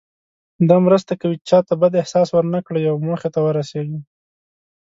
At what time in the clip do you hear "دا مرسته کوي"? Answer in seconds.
0.69-1.35